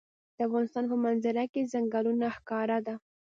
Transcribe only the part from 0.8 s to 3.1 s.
په منظره کې ځنګلونه ښکاره ده.